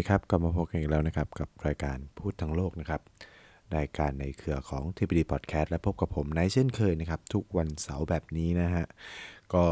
[0.00, 3.00] สวัสดีครับกลับมาพบกันอีกแล้วนะครับ กับรายการพูดทั้งโลกนะครับ
[3.76, 8.86] รายการในเครือของทีพีดีพอดแคสต์และพบกับผมในเช่นเคยนะครับ ทุกวันเสาร์แบบนี้นะฮะ
[9.54, 9.64] ก็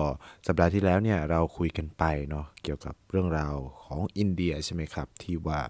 [0.46, 3.54] สัปดาห์ที่แล้วเนี่ยเราคุยกันไปเนาะเกี่ยวกับเรื่องราว
[3.84, 5.60] ของอินเดียใช่ไหมครับ ที่ว่า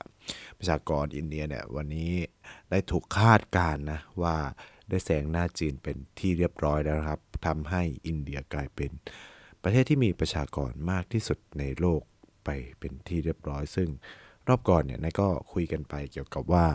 [0.58, 2.12] ประชากรอินเดียเนี่ยวันนี้
[2.70, 4.36] ได้ถูกคาดการณ์นะว่า
[4.88, 8.90] ได้แซงหน้าจีนเป็นที่เรียบร้อยแล้วครับทำให้อินเดียกลายเป็น
[9.62, 12.02] ประเทศที่มีประชากรมากที่สุดในโลก
[12.44, 12.48] ไป
[12.78, 13.90] เป็นที่เรียบร้อยซึ่ง
[14.48, 16.66] รอบก่อนเนี่ยนายก็คุยกันไปเกี่ยวกับว่า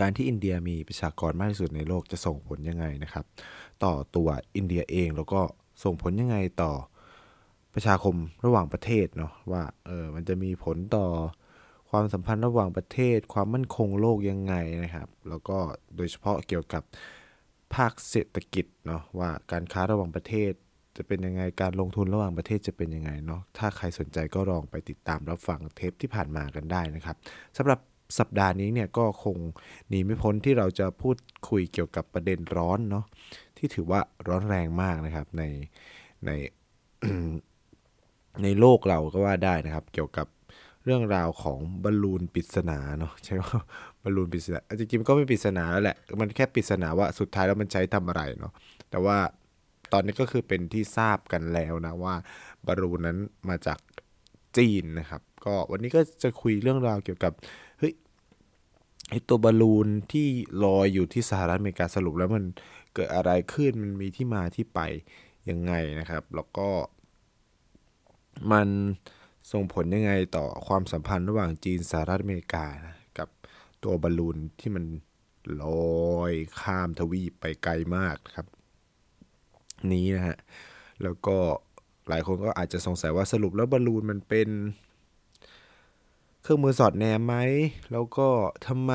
[0.00, 3.24] การที่อินเดียมีประชากรมากที่สุดในโลกจะส่งผลยังไงนะครับ
[3.84, 5.40] ต่อตัวอินเดียเองแล้วก็
[5.84, 6.72] ส่งผลยังไงต่อ
[7.74, 11.06] ประชาคมระหว่างประเทศเนาะว่าเออมันจะมีผลต่อ
[11.90, 15.58] ความสัมพันธ์ระหว่างประเทศ ความมั่นคงโลกยังไงนะครับ แล้วก็
[15.96, 16.82] โดยเฉพาะเกี่ยวกับ
[17.74, 20.52] ภาคเศรษฐกิจเนาะว่าการค้าระหว่างประเทศ
[20.98, 27.16] จะเป็นยังไงการลงทุนระหว่างประเทศจะเป็นยังไงเนาะถ้าใครสนใจก็ลองไปติดตามรับฟังเทปที่ผ่านมากันได้นะครับ
[27.56, 27.78] สำหรับ
[28.18, 29.36] สัปดาห์นี้เนี่ยก็คง
[29.88, 31.16] หนีไม่พ้นที่เราจะพูด
[31.48, 33.04] คุยเกี่ยวกับประเด็นร้อนเนาะ
[33.58, 35.42] ที่ถือว่าร้อนแรงมากนะครับใน
[36.26, 36.30] ใน
[38.42, 40.26] ในโลกเราก็ว่าได้นะครับ เกี่ยวกับ
[40.84, 43.40] เรื่องราวของบอลลูนปริศนาเนาะใช่ไหม
[44.02, 48.52] บอลลูนปริศนาจริงๆมันก็ไม่ปริศนาแล้วแหละ มันแค่ปริศนาว่าสุดท้ายแล้วมันใช้ทำอะไรเนาะ
[48.90, 49.16] แต่ว่า
[49.92, 52.14] ตอนนี้ก็คือเป็นที่ทราบกันแล้วนะว่า
[52.66, 53.78] บอลลูนนั้นมาจาก
[54.56, 57.32] จีนนะครับ ก็วันนี้ก็จะคุยเรื่องราวเกี่ยวกับ
[57.78, 57.94] เฮ้ย
[59.10, 60.26] ไอตัวบอลลูนที่
[60.64, 62.44] ลอยอยู่ที่สหรัฐอเมริกาสรุปแล้วมัน
[62.94, 64.80] เกิดอะไรขึ้นมันมีที่มาที่ไป
[65.50, 66.68] ยังไงนะครับ แล้วก็
[68.52, 68.68] มัน
[69.52, 73.28] ส่งผลยังไงต่อความสัมพันธ์ระหว่างจีนสหรัฐอเมริกานะกับ
[73.84, 74.84] ตัวบอลลูนที่มัน
[75.62, 75.64] ล
[76.16, 78.46] อยข้ามทวีปไปไกลมากครับ
[79.92, 80.36] นี้นะฮะ
[81.02, 81.36] แล้วก็
[82.08, 84.48] หลายคนก็อาจจะสงสัยว่าสรุปแล้วบอลลูนมันเป็น
[86.42, 87.34] เครื่องมือสอดแนมไหม
[87.92, 88.28] แล้วก็
[88.66, 88.92] ทำไม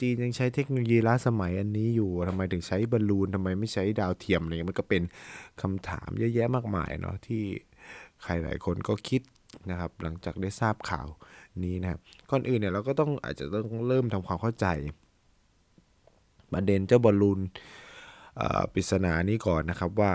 [0.00, 5.02] จีนยังใช้เทคโนโลยีล้าสมัยอันนี้อยู่ทำไมถึงใช้บอลลูนทำไมไม่ใช้ดาวเทียมอะไรเงี้มันก็เป็น
[5.62, 7.42] คำถามเยอะแยะมากมายเนาะที่
[8.22, 9.22] ใครหลายคนก็คิด
[9.70, 11.06] นะครับ หลังจากได้ทราบข่าว
[11.64, 14.66] นี้นะครับก่อนอื่นเนี่ยเราก็ต้องอาจจะต้องเริ่มทำความเข้าใจ
[16.52, 17.40] ประเด็นเจ้าบอลลูน
[18.72, 20.12] ปริศนานี้ก่อนนะครับว่า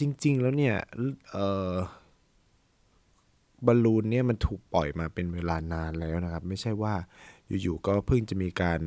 [0.00, 0.76] จริง ๆ แล้วเนี่ย
[3.66, 6.94] บอลลูนเนี่ยมันถูกปล่อยมาเป็นเวลานานแล้วนะครับ ไม่ใช่ว่า
[7.62, 8.80] อยู่ๆก็เพิ่งจะมีการ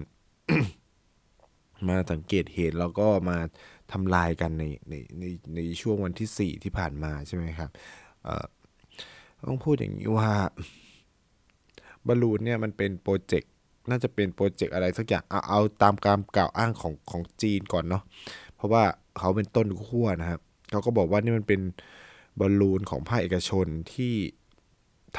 [1.88, 3.38] มาสังเกตเห็นแล้วก็มา
[3.92, 5.24] ทำลายกันในในใน
[5.56, 7.70] ในช่วงวันที่ 4 ที่ผ่านมาใช่ไหมครับ
[9.48, 10.32] ต้องพูดอย่างนี้ว่า
[12.08, 13.52] บอลลูนเนี่ยมันเป็น project
[13.90, 18.04] น่าจะเป็น project อะไรสักอย่างเอาเอาตามการกล่าวอ้างของของจีนก่อนเนาะ
[18.64, 18.84] เพราะว่า
[19.20, 20.42] เขาเป็นต้นขั้วนะครับ
[20.72, 21.62] เขาก็บอกว่านี่มันเป็น
[22.40, 24.14] บอลลูนของภาคเอกชนที่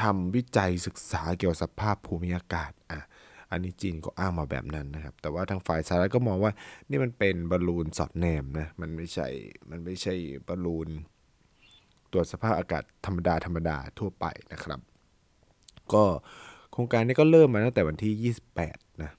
[0.01, 3.01] ทำวิจัยศึกษาเกี่ยวกับสภาพภูมิอากาศอะ
[3.51, 6.51] อันนี้จีนก็อ้างมาแบบนั้นนะครับ แต่ว่าทางฝ่ายสหรัฐก็มองว่า
[6.89, 9.27] นี่มันเป็นบอลลูนสอดแนมนะมันไม่ใช่
[9.69, 10.13] มันไม่ใช่
[10.47, 10.89] บอลลูน
[12.11, 14.79] ตรวจสภาพอากาศธรรมดาธรรมดาทั่วไปนะครับ
[15.93, 16.03] ก็
[16.71, 18.33] โครงการนี้ก็เริ่มมาตั้งแต่วันที่
[18.65, 19.11] 28 นะ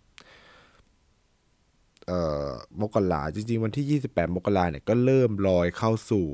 [2.81, 6.25] มกราจริงๆ วันที่ 28 มกราเนี่ยก็เริ่มลอยเข้าสู่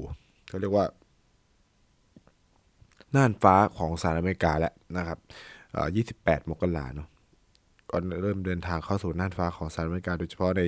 [0.47, 0.85] เขาเรียกว่า
[3.15, 5.19] น่านฟ้าของสหรัฐอเมริกาแล้วนะครับ
[5.73, 5.87] เอ่อ
[6.19, 7.07] 28 มกราเนาะ
[7.91, 10.63] ก็เริ่มเดินทางเข้าสู่น่านฟ้าของสหรัฐอเมริกา โดยเฉพาะใน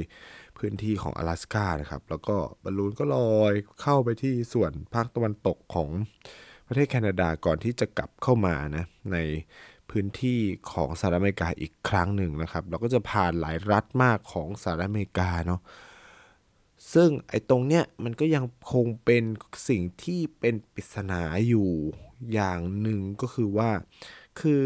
[0.58, 5.90] พื้นที่ของ阿拉斯กานะครับ แล้วก็บอลลูนก็ลอยเข้าไปที่ส่วนภาคตะวันตกของ
[6.68, 9.17] ประเทศแคนาดาก่อนที่จะกลับเข้ามานะใน
[9.95, 10.41] พื้นที่
[10.73, 15.61] ของสหรัฐอเมริกาอีกครั้งหนึ่งนะครับ เราก็จะผ่านหลายรัฐมากของสหรัฐอเมริกาเนาะ
[16.95, 19.25] ซึ่งไอ้ตรงเนี้ยมันก็ยังคงเป็น
[19.69, 21.71] สิ่งที่เป็นปริศนาอยู่
[22.33, 23.71] อย่างหนึ่งก็คือว่า
[24.41, 24.65] คือ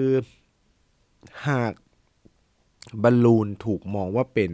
[1.49, 1.73] หาก
[3.03, 4.53] บอลลูนถูกมองว่าเป็น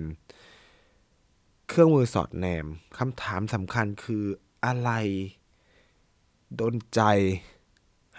[1.68, 2.66] เครื่องมือสอดแนม
[2.98, 4.24] คำถามสำคัญคือ
[4.64, 4.90] อะไร
[6.60, 7.00] ดนใจ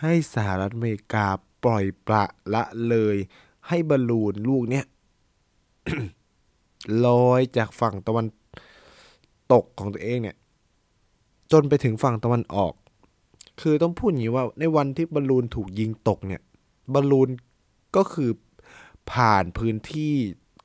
[0.02, 1.25] ให้สหรัฐอเมริกา
[1.65, 2.23] ปล่อยปละ
[2.53, 3.15] ละเลย
[3.67, 4.85] ให้บอลลูนลูกเนี้ย
[7.06, 8.27] ลอยจากฝั่งตะวัน
[9.53, 10.38] ตกของตัวเองเนี่ย
[11.51, 12.73] จนไปถึงฝั่งตะวันออก
[13.62, 16.41] คือต้องพูดอย่างนี้ว่าในวันที่บอลลูนถูกยิงตกเนี่ย
[16.94, 17.29] บอลลูน
[17.95, 18.31] ก็คือ
[19.11, 20.13] ผ่านพื้นที่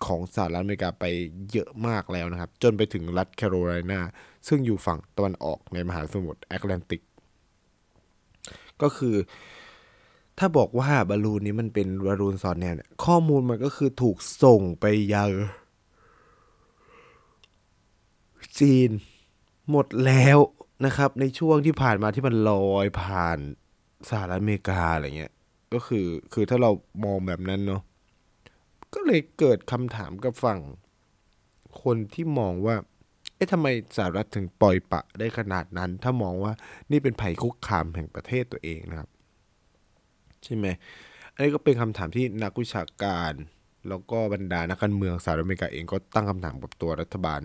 [0.07, 1.05] ของสหรัฐอเมริกาไป
[1.53, 4.01] เยอะมากแล้วนะครับ จนไปถึงรัฐแคโรไลนา
[4.49, 7.03] ซึ่งอยู่ฝั่งตะวันออกในมหาสมุทรแอตแลนติก
[8.83, 9.17] ก็คือ
[10.43, 15.31] ถ้าบอกว่าบอลลูนนี้มันเป็นบอลลูนสอดแนมเนี่ยข้อมูลมันก็คือถูกส่งไปยัง
[18.59, 18.91] จีน
[19.71, 20.39] หมดแล้ว
[20.87, 23.39] นะครับ ในช่วงที่ผ่านมาที่มันลอยผ่าน
[24.11, 25.33] สหรัฐอเมริกาอะไรเงี้ย
[25.75, 26.71] ก็คือคือถ้าเรา
[27.05, 27.83] มองแบบนั้นเนาะ
[28.95, 30.61] ก็เลยเกิดคำถามกับฝั่ง
[31.83, 32.77] คนที่มองว่า
[33.35, 33.67] เอ๊ะทำไม
[33.97, 36.53] สหรัฐถึงปล่อยปะได้ขนาดนั้น ถ้ามองว่า
[36.91, 39.11] นี่เป็นภัยคุกคามแห่งประเทศตัวเองนะครับ
[40.45, 40.67] ใช่ไหม
[41.35, 43.33] อันนี้ก็เป็นคำถามที่นักวิชาการ
[43.89, 47.41] แล้วก็บรรดานักการเมืองสหรัฐอเมริกาเองก็ตั้งคำถามกับตัวรัฐบาล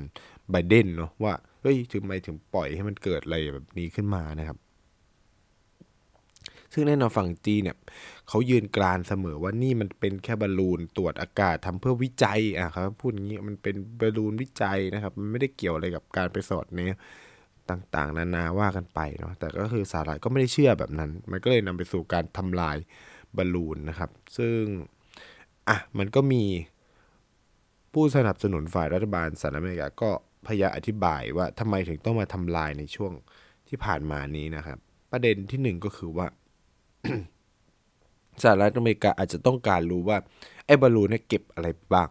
[0.49, 4.57] ไบเดนเนาะว่าเฮ้ยถึงไมถึงปล่อยให้มันเกิดอะไรแบบนี้ขึ้นมานะครับ
[6.73, 7.77] ซึ่งแน่นอนฝั่งจีนเนี่ย
[8.27, 16.99] เขายืนกรานเสมอว่านี่มันเป็นแค่บอลลูนตรวจอากาศทำเพื่อวิจัยอะครับพูดอย่างนี้มันเป็นบอลลูนวิจัยนะครับ มันไม่ได้เกี่ยวอะไรกับการไปสอดเนี้ย
[17.69, 22.77] ต่างๆ นานาว่ากันไปเนาะแต่ก็คือสหรัฐก็ไม่ได้เชื่อแบบนั้น มันก็เลยนำไปสู่การทำลาย
[23.35, 24.59] บอลลูนนะครับ ซึ่ง
[25.67, 26.43] อะมันก็มี
[27.93, 30.09] ผู้สนับสนุนฝ่ายรัฐบาลสหรัฐอเมริกาก็
[30.47, 33.11] พยายามอธิบายว่าทำไมถึงต้องมาทำลายในช่วง
[33.67, 34.77] ที่ผ่านมานี้นะครับ
[35.11, 36.27] ประเด็นที่หนึ่งก็คือว่า
[38.43, 40.17] สหรัฐอเมริกาอาจจะต้องการรู้ว่า
[40.65, 42.09] ไอ้บอลลูนเนี่ยเก็บอะไรบ้าง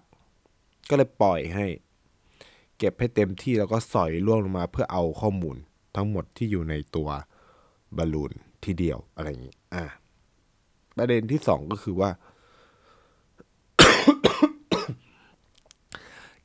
[0.88, 1.66] ก็เลยปล่อยให้
[2.84, 5.56] ก็บให้เต็มที่แล้วก็สอยล่วงลงมาเพื่อเอาข้อมูล
[5.96, 7.08] ทั้งหมดที่อยู่ในตัว
[7.96, 8.32] บอลลูน
[8.64, 9.84] ทีเดียวอะไรอย่างนี้อ่า
[10.96, 12.10] ประเด็นที่สองก็คือว่า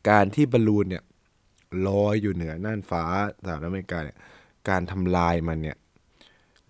[0.09, 1.03] การที่บอลลูนเนี่ย
[1.87, 3.03] ลอยอยู่เหนือน่านฟ้า
[3.45, 4.17] สหรัฐอเมริกาเนี่ย
[4.69, 5.77] การทำลายมันเนี่ย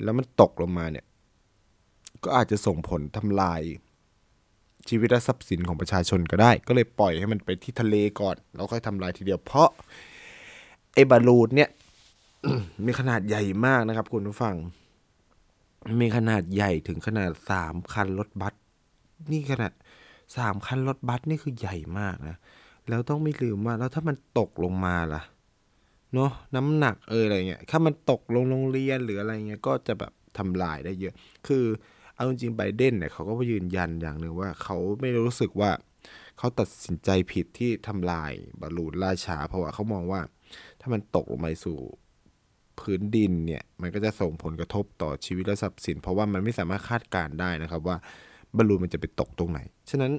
[0.03, 1.05] แล้วมันตกลงมาเนี่ย
[2.23, 3.61] ก็อาจจะส่งผลทำลาย
[4.89, 9.69] ชีวิตและทรัพย์สินของประชาชนก็ได้ ก็เลยปล่อยให้มันไปที่ทะเลก่อน แล้วค่อยทำลายทีเดียว เพราะ
[10.93, 11.69] ไอ้บอลลูนเนี่ย
[12.85, 14.55] มีขนาดใหญ่มากนะครับ คุณผู้ฟัง
[16.01, 18.53] มีขนาดใหญ่ถึงขนาดสามคันรถบัส
[19.31, 19.73] นี่ขนาด
[20.37, 22.37] สามคันรถบัสนี่คือใหญ่มากนะ
[22.89, 25.21] แล้วต้องไม่ลืมว่าแล้วถ้ามันตกลงมาล่ะ
[26.13, 31.13] เนาะน้ำหนักเอออะไรเงี้ยถ้ามันตกลงโรงเรียนหรืออะไรเงี้ยก็จะแบบทำลายได้เยอะ
[31.47, 31.65] คือ
[32.19, 35.71] เอาจริงๆไบเดนเนี่ยเขาก็ยืนยันอย่างหนึ่งว่าเขาไม่รู้สึกว่า
[36.37, 38.31] เขาตัดสินใจผิดที่ทำลาย
[38.61, 40.21] บอลลูนล่าช้า เพราะว่าเขามองว่า
[40.81, 41.77] ถ้ามันตกลงมาสู่
[42.79, 47.97] พื้นดินเนี่ยมันก็จะส่งผลกระทบต่อชีวิตและทรัพย์สิน เพราะว่ามันไม่สามารถคาดการณ์ได้นะครับว่า
[48.55, 50.11] บอลลูนมันจะไปตกตรงไหน ฉะนั้น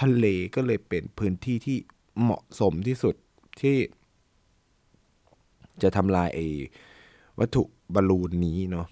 [0.00, 1.76] ทะเลก็เลยเป็นพื้นที่ที่
[2.20, 3.14] เหมาะสมที่สุด
[3.60, 3.76] ที่
[5.82, 6.46] จะทำลายไอ้
[7.38, 7.62] วัตถุ
[7.94, 8.86] บอลลูนนี้เนาะ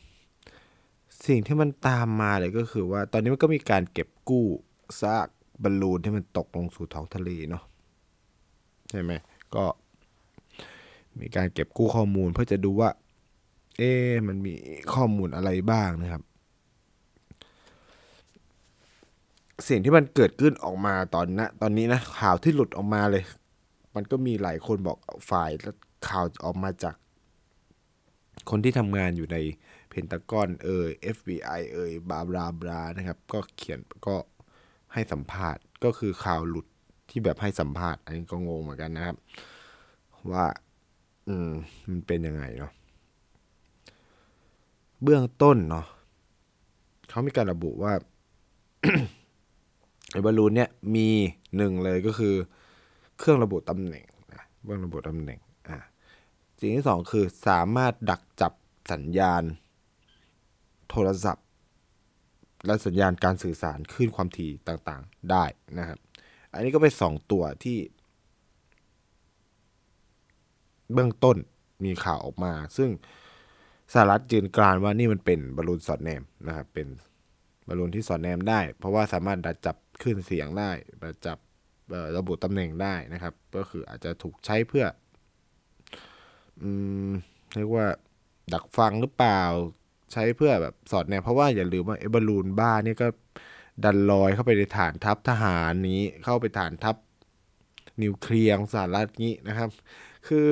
[1.26, 4.46] สิ่งที่มันตามมาเลยก็คือว่า ตอนนี้มันก็มีการเก็บกู้
[5.00, 5.28] ซาก
[5.62, 7.62] บอลลูนที่มันตกลงสู่ท้องทะเลเนาะ
[8.90, 9.12] ใช่ไหม
[9.54, 9.64] ก็
[11.20, 12.90] มีการเก็บกู้ข้อมูลเพื่อจะดูว่า
[13.78, 13.92] เอ๊
[14.28, 14.54] มันมี
[14.94, 16.22] ข้อมูลอะไรบ้างนะครับ
[19.68, 23.24] สิ่งที่มันเกิดขึ้นออกมาตอนนะตอนนี้นะข่าวที่หลุดออกมาเลย
[23.94, 24.98] มันก็มีหลายคนบอก
[25.30, 25.50] ฝ่าย
[26.08, 26.94] ข่าวออกมาจาก
[28.50, 29.36] คนที่ทำงานอยู่ใน
[30.02, 34.16] นตากอนเอ่ย FBI เอ่ยบาบราบรานะครับ ก็เขียนก็
[34.92, 36.66] ให้สัมภาษณ์ก็คือข่าวหลุด
[37.10, 39.16] ที่แบบให้สัมภาษณ์ อันนี้ก็งงเหมือนกันนะครับ
[40.32, 40.46] ว่า
[41.28, 41.50] อืม
[41.88, 42.72] มันเป็นยังไงเนาะ
[45.02, 45.86] เบื้องต้นเนาะ
[47.08, 47.92] เขามีการระบุว่า
[50.10, 51.08] ไอ้บอลลูนเนี่ยมี
[51.56, 52.34] หนึ่งเลยก็คือ
[53.18, 55.38] เครื่องระบุตำแหน่งนะเบื้องระบุตำแหน่ง
[55.68, 55.78] อ่า
[56.58, 58.52] สิ่งที่สองคือสามารถดักจับ
[58.92, 59.42] สัญญาณ
[60.90, 61.44] โทรศัพท์
[62.66, 65.44] และสัญญาณการสื่อสารคลื่นความถี่ต่างๆ ได้
[65.78, 65.98] นะครับ
[66.52, 67.78] อันนี้ก็เป็นสองตัวที่
[70.92, 71.36] เบื้องต้น
[71.84, 72.90] มีข่าวออกมา ซึ่ง
[73.92, 76.88] สหรัฐยืนกรานว่านี่มันเป็นบอลลูนสอดแนมนะครับ เป็น
[77.66, 80.70] บอลลูนที่สอดแนมได้ เพราะว่าสามารถดักจับคลื่นเสียงได้
[81.02, 81.38] ดักจับ
[82.16, 84.84] ระบุตำแหน่งได้นะครับ ก็คืออาจจะถูกใช้เพื่อ
[86.62, 86.64] อ
[87.56, 87.86] เรียกว่า
[88.52, 89.42] ดักฟังหรือเปล่า
[90.12, 93.06] ใช้เพื่อแบบสอดแนมเพราะว่าอย่าลืมว่าไอ้บอลลูนบ้านี่ก็
[93.84, 96.96] ดันลอยเข้าไปในฐานทัพทหารนี้เข้าไปฐานทัพ
[98.02, 99.70] นิวเคลียร์ของสหรัฐนี้นะครับ
[100.28, 100.50] คือ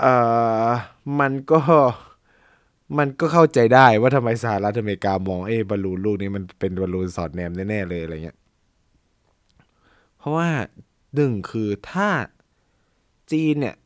[0.00, 0.14] เอ่
[0.66, 0.68] อ
[1.20, 1.60] มันก็
[2.98, 8.38] มันก็เข้าใจได้ว่าทำไมสหรัฐอเมริกามองเอ้บอลลูนลูกนี้มันเป็นบอลลูนสอดแนมแน่ๆเลยอะไรเงี้ย
[10.18, 10.48] เพราะว่า
[11.14, 12.08] หนึ่งคือถ้า
[13.32, 13.76] จีนเนี่ย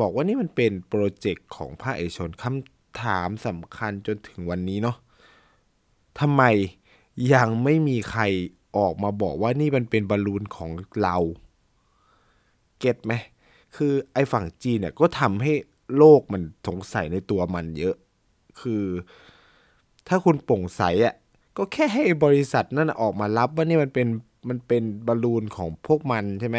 [0.00, 4.96] บอกว่านี่มันเป็นโปรเจกต์ของภาคเอกชนคำ ถามสำคัญจนถึงวันนี้เนาะ
[6.20, 6.42] ทำไม
[7.34, 8.22] ยังไม่มีใคร
[8.76, 10.70] ออกมาบอกว่านี่มันเป็นบอลลูนของ
[11.02, 11.16] เรา
[12.78, 13.12] เก็ตไหม
[13.76, 15.52] คือไอ้ฝั่งจีนเนี่ยก็ทำให้
[15.96, 17.96] โลกมันสงสัยในตัวมันเยอะ
[18.60, 18.84] คือ
[20.08, 21.14] ถ้าคุณโปร่งใสอะ่ะ
[21.56, 24.06] ก็แค่ให้บริษัทนั่นออกมารับว่านี่มันเป็น
[24.48, 26.58] มันเป็นบอลลูนของพวกมันใช่ไหม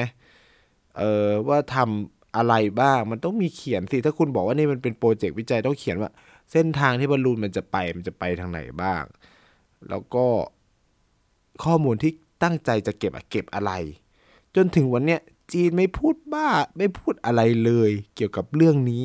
[0.97, 6.09] เออว่าทำอะไรบ้าง มันต้องมีเขียนสิ ถ้าคุณบอกว่านี่มันเป็นโปรเจกต์วิจัยต้องเขียนว่า
[6.51, 9.03] เส้นทางที่บอลลูนมันจะไปมันจะไปทางไหนบ้าง
[9.89, 10.25] แล้วก็
[11.63, 12.11] ข้อมูลที่
[12.43, 13.71] ตั้งใจจะเก็บอะเก็บอะไร
[14.55, 19.03] จนถึงวันเนี้ยจีนไม่พูดบ้าไม่พูดอะไรเลย เกี่ยวกับเรื่องนี้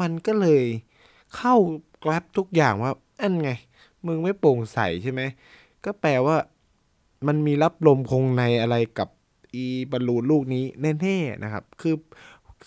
[0.00, 0.64] มันก็เลย
[1.36, 1.54] เข้า
[2.02, 3.50] กราฟทุกอย่างว่าอันไง
[4.06, 5.20] มึงไม่โปร่งใสใช่ไหม
[5.84, 6.36] ก็แปลว่า
[7.26, 9.08] มันมีลับลมคมในอะไรกับ
[9.54, 10.64] อีบอลลูนลูกนี้
[11.00, 11.94] แน่ๆนะครับ คือ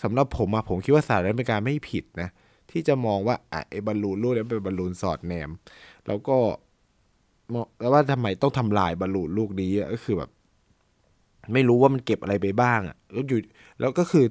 [0.04, 2.30] สำหรับผมอะผมคิดว่าสหรัฐอเมริกาไม่ผิดนะ
[2.72, 5.50] ที่จะมองว่าอะไอ้บอลลูนลูกนี้เป็นบอลลูนสอดแนม
[6.08, 6.38] แล้วก็
[7.54, 10.32] มองแล้วว่าทำไมต้องทำลายบอลลูนลูกนี้ก็คือแบบ
[11.54, 13.40] ไม่รู้ว่ามันเก็บอะไรไปบ้างอะแล้วอยู่
[13.80, 14.26] แล้วก็คือ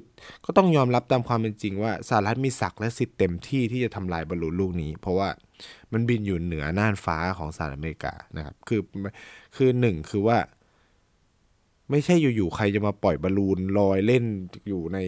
[0.45, 5.29] ก็ต้องยอมรับตามความเป็นจริงว่าสหรัฐมีศักย์และสิทธิ์เต็มที่ที่จะทำลายบอลลูนลูกนี้ เพราะว่า
[5.91, 8.81] มันบินอยู่เหนือน่านฟ้าของสหรัฐอเมริกานะครับ คือ
[9.55, 10.37] คือหนึ่งคือว่า
[11.89, 14.23] ไม่ใช่อยู่ๆใครจะมาปล่อยบอลลูนลอยเล่น
[14.67, 14.99] อยู่ใน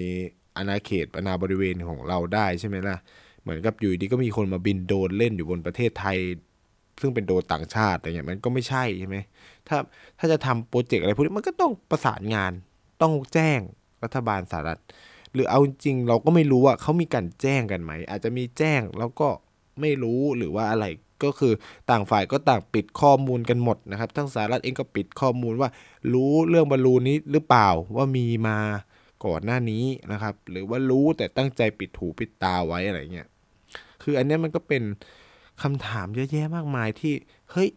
[0.58, 2.98] อาณาเขตอาณาบริเวณของเราได้ใช่ไหมล่ะ
[3.42, 6.18] เหมือนกับอยู่ดีก็มีคนมาบินโดรนเล่นอยู่บนประเทศไทย
[7.02, 9.18] ซึ่งเป็นโดรนต่างชาติอะไรเงี้ยมันก็ไม่ใช่ใช่ไหม
[9.68, 9.78] ถ้า
[10.20, 12.52] ถ้าจะทำโปรเจกต์อะไรพวกนี้มันก็ต้องประสานงาน
[13.02, 13.60] ต้องแจ้ง
[14.04, 14.80] รัฐบาลสหรัฐ
[15.34, 19.30] หรือเอาจริงเราก็ไม่รู้ว่าเขามีการแจ้งกันไหม อาจจะมีแจ้งแล้วก็
[19.82, 20.86] ไม่รู้หรือว่าอะไร
[21.24, 21.54] ก็คือ
[21.90, 25.70] ต่างฝ่ายก็ต่างปิดข้อมูลกันหมดนะครับ ทั้งสหรัฐเองก็ปิดข้อมูลว่า
[26.14, 28.58] รู้เรื่องบอลลูนนี้หรือเปล่าว่ามีมา
[29.26, 33.28] ก่อนหน้านี้นะครับ หรือว่ารู้แต่ตั้งใจปิดหูปิดตาไว้อะไรเงี้ย
[34.04, 34.84] คืออันนี้มันก็เป็น
[35.64, 37.14] คำถามเยอะแยะมากมายที่
[37.52, 37.70] เฮ้ย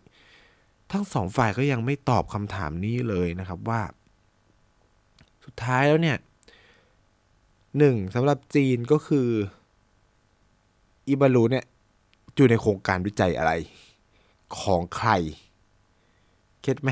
[0.92, 3.80] ทั้งสองฝ่ายก็ยังไม่ตอบคำถามนี้เลยนะครับว่า
[5.44, 6.16] สุดท้ายแล้วเนี่ย
[7.78, 9.28] หนึ่งสำหรับจีนก็คือ
[11.08, 11.64] อีบาลูเนี่ย
[12.34, 13.52] อยู่ในโครงการวิจัยอะไร
[14.60, 15.10] ของใคร
[16.62, 16.90] เก็ตไหม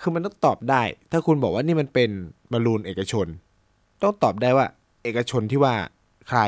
[0.00, 2.10] คือมันต้องตอบได้ ถ้าคุณบอกว่านี่มันเป็น
[2.52, 3.26] บอลลูนเอกชน
[4.04, 4.66] ต้องตอบได้ว่า
[5.02, 5.74] เอกชนที่ว่า
[6.28, 6.40] ใคร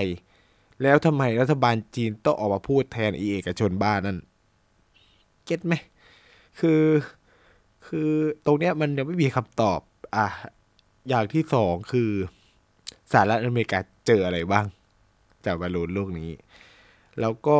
[0.83, 4.19] แล้วทำไมรัฐบาลจีนต้องออกมาพูดแทนอีเอกชนบ้านนั่น
[5.45, 5.75] get ไหม
[6.61, 6.83] คือ
[7.87, 8.11] คือ
[8.47, 9.81] ตรงเนี้ยมันยังไม่มีคำตอบ
[10.17, 10.27] อะ
[11.09, 12.11] อย่างที่สองคือ
[13.13, 14.67] สหรัฐอเมริกาเจออะไรบ้าง
[15.45, 16.31] จากบอลลูนลูกนี้
[17.21, 17.59] แล้วก็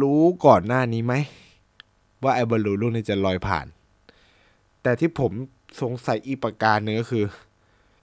[0.00, 1.14] รู้ก่อนหน้านี้ไหม
[2.22, 3.66] ว่าไอ้บอลลูนลูกนี้จะลอยผ่าน
[4.82, 5.32] แต่ที่ผม
[5.82, 7.24] สงสัยอีกประการหนึ่งก็คือ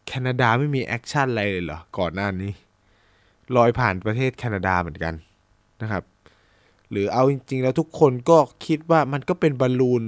[0.07, 2.51] แคนาดาไม่มี action อะไรเลยเหรอ ก่อนหน้านี้
[3.55, 5.13] ลอยผ่านประเทศแคนาดาเหมือนกัน
[5.81, 6.03] นะครับ
[6.91, 10.03] หรือเอาจริง ๆ แล้วทุกคนก็คิดว่ามันก็เป็นบอลลูน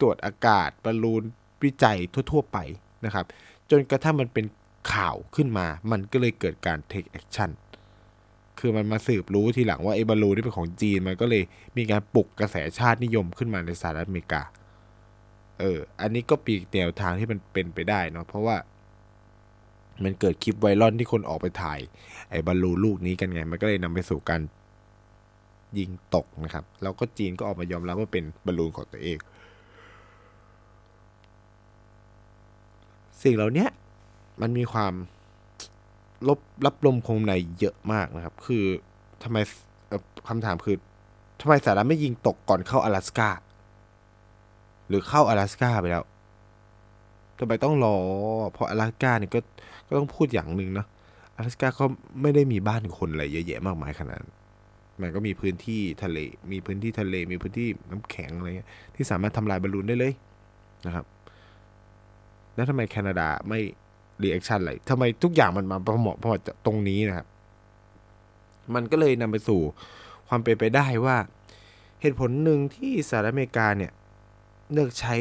[0.00, 1.22] ตรวจอากาศบอลลูน
[1.62, 1.98] วิจัย
[2.32, 2.58] ทั่ว ๆ ไป
[3.04, 3.24] นะครับ
[3.70, 4.44] จนกระทั่งมันเป็น
[4.92, 7.50] ข่าวขึ้นมา มันก็เลยเกิดการ take action
[8.58, 11.42] คือมันมาสืบรู้ทีหลังว่าไอ้บอลลูนที่เป็นของจีน มันก็เลย
[11.76, 14.42] มีการปลุกกระแสชาตินิยมขึ้นมาในสหรัฐอเมริกา
[15.60, 18.56] เออ อันนี้ก็ปีกแนวทางที่มันเป็นไปได้เนาะ เพราะว่า
[20.04, 21.78] มันเกิดคลิปไวรัลที่คนออกไปถ่าย
[22.30, 24.40] ไอ้บอลลูลูกนี้กันไง มันก็เลยนำไปสู่การ
[25.78, 29.18] ยิงตกนะครับ แล้วก็จีนก็ออกมายอมรับว่าเป็นบอลลูนของตัวเอง
[33.22, 33.66] สิ่งเหล่านี้
[34.40, 34.92] มันมีความ
[36.28, 38.64] ลบรับลมคงในเยอะมากนะครับ คือ
[39.22, 39.36] ทำไม
[40.28, 40.76] คำถามคือ
[41.40, 43.30] ทำไมสหรัฐไม่ยิงตกก่อนเข้าอลาสกา
[44.88, 46.04] หรือเข้าอลาสกาไปแล้ว
[47.38, 47.96] ทำไมต้องรอ
[48.52, 49.40] เพราะอลาสกาเนี่ยก็
[49.90, 50.86] ก็ต้องพูดอย่างหนึ่งนะ
[51.34, 51.84] อลาสก้าก็
[52.22, 54.20] ไม่ได้มีบ้านคนอะไรเยอะแยะมากมายขนาด
[55.00, 56.18] มันก็มีพื้นที่ทะเล
[56.52, 60.12] มีพื้นที่ทะเล มีพื้นที่น้ำแข็งอะไรเงี้ยที่สามารถทำลายบอลลูนได้เลย
[60.86, 61.04] นะครับ
[62.54, 63.60] แล้วทำไมแคนาดาไม่
[64.22, 66.32] reaction อะไรทำไมทุกอย่างมันมาประเหมาะพอ
[66.66, 67.26] ตรงนี้นะครับ
[68.74, 69.60] มันก็เลยนำไปสู่
[70.28, 71.16] ความเป็นไปได้ว่า
[72.00, 73.92] เหตุผลหนึ่งที่สหรัฐอเมริกาเนี่ย
[74.72, 75.14] เลือกใช้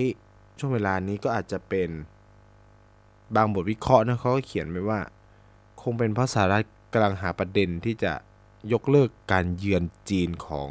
[0.60, 1.90] ช่วงเวลานี้ก็อาจจะเป็น
[3.36, 5.00] บางบทวิเคราะห์นะเขาก็เขียนไว้ว่า
[5.82, 8.14] คงเป็นเพราะสหรัฐกำลังหาประเด็นที่จะ
[8.74, 10.70] ยกเลิกการเยือนจีนของ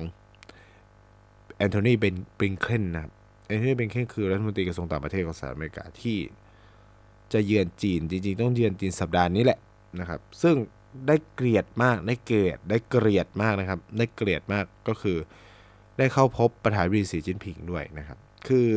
[1.57, 3.13] แอนโทนีเบนบริงเคนนะครับ
[3.47, 6.19] แอนโทนีเบนเคนคือรัฐมนตรีกระทรวงต่างประเทศของสหรัฐอเมริกาที่
[7.33, 9.59] จะเยือนจีนจริงๆ ต้องเยือนจีนสัปดาห์นี้แหละ
[10.01, 10.57] นะครับ ซึ่ง
[11.07, 15.19] ได้เกลียดมากได้เกลียดได้เกลียดมากนะครับ ได้เกลียดมากก็คือ
[15.99, 18.69] ได้เข้าพบประธานาธิบดีสีจิ้นผิงด้วยนะครับ คือ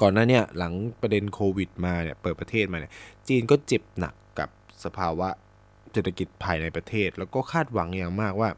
[0.00, 2.92] ก่อนหน้าเนี่ยหลังประเด็นโควิดมาเนี่ยเปิดประเทศมาเนี่ย
[3.28, 4.48] จีนก็เจ็บหนักกับ
[4.84, 5.28] สภาวะ
[5.92, 8.50] เศรษฐกิจภายในประเทศ แล้วก็คาดหวังอย่างมากว่า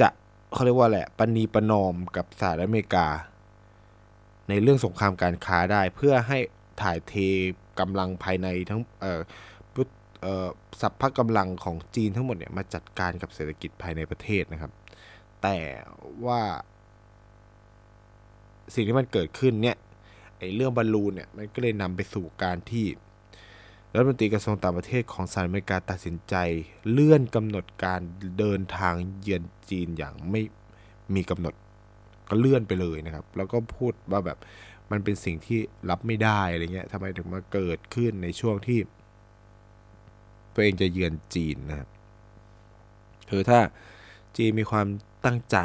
[0.00, 0.08] จะ
[0.52, 3.06] เขาเรียกว่าแหละปณีประนอมกับสหรัฐอเมริกา
[4.48, 6.38] ในเรื่องสงครามการค้าได้เพื่อให้
[6.82, 7.14] ถ่ายเท
[7.80, 9.20] กำลังภายในทั้งเอ่อ
[10.80, 14.72] สัพพะกำลังของจีนทั้งหมดเนี่ยมาจัดการกับเศรษฐกิจภายในประเทศนะครับ
[15.42, 15.58] แต่
[16.26, 16.40] ว่า
[18.74, 19.76] สิ่งที่มันเกิดขึ้นเนี่ย
[20.38, 22.86] ไอ้เรื่องบอลลูนเนี่ยมันก็เลยนำไปสู่การที่
[23.94, 26.34] รัฐมนตรีกระทรวงต่างประเทศของสหรัฐอเมริกาตัดสินใจ
[26.90, 28.00] เลื่อนกำหนดการ
[28.38, 30.42] เดินทางเยือนจีนอย่างไม่
[31.14, 31.54] มีกำหนด
[32.28, 34.38] ก็เลื่อนไปเลยนะครับ แล้วก็พูดว่าแบบ
[34.90, 35.58] มันเป็นสิ่งที่
[35.90, 38.78] รับไม่ได้อะไรเงี้ยทำไมถึงมาเกิดขึ้นในช่วงที่
[40.54, 41.88] ตัวเองจะเยือนจีนนะครับ
[43.30, 43.58] คือถ้า
[44.36, 44.86] จีนมีความ
[45.24, 45.58] ตั้งใจ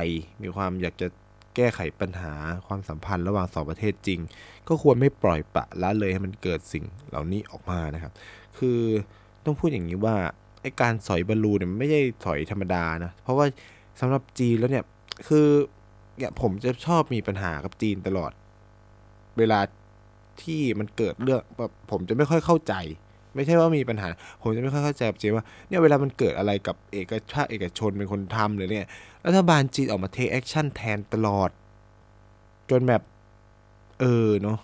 [0.43, 1.07] มีความอยากจะ
[1.55, 2.33] แก้ไขปัญหา
[2.67, 4.19] ความสัมพันธ์ระหว่างสองประเทศจริง
[4.67, 8.13] ก็ควรไม่ปล่อยปละละเลยให้มันเกิดสิ่งเหล่านี้ออกมานะครับ
[8.57, 8.79] คือ
[9.45, 10.15] ต้องพูดอย่างนี้ว่า
[10.61, 13.45] ไอการสอยบอลลูนเนี่ยไม่ใช่สอยธรรมดานะ เพราะว่า
[13.99, 14.85] สำหรับจีนแล้วเนี่ย
[15.27, 15.47] คือ
[16.17, 18.31] เนี่ยผมจะชอบมีปัญหากับจีนตลอด
[19.37, 19.59] เวลา
[20.43, 22.73] ที่มันเกิดเรื่องแบบผมจะไม่ค่อยเข้าใจ
[23.35, 24.07] ไม่ใช่ว่ามีปัญหา
[24.41, 28.85] ผมจะไม่ค่อยเข้าใจกับจีนว่าเนี่ยเวลามันเกิดอะไรกับเอกชาติเอกชนเป็นคนทำหรือเนี่ย
[29.25, 31.49] รัฐบาลจีนออกมา take action แทนตลอด
[32.69, 33.01] จนแบบ
[33.99, 34.59] เออเนาะ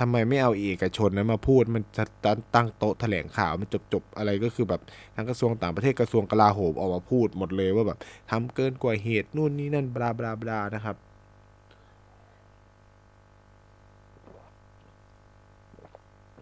[0.00, 2.04] ทำไมไม่เอาเอกชนนั้นมาพูดมันจะ
[2.54, 4.80] ตั้งโต๊ะแถลงข่าวมันจบๆอะไรก็คือแบบ
[5.16, 7.98] ทั้งกระทรวงต่างประเทศกระทรวงกลาโหมออกมาพูดหมดเลยว่าแบบ
[8.30, 10.96] ทำเกินกว่าเหตุนู่นนี่นั่นบลาบลาบลานะครับ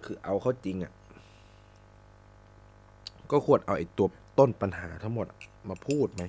[0.05, 0.93] คือเอาเข้าจริงอะ่ะ
[3.31, 5.27] ก็ควรเอาไอ้ตัวต้นปัญหาทั้งหมด
[5.69, 6.23] มาพูดไหม